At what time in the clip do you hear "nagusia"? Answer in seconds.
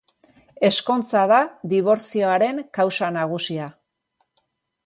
3.19-3.69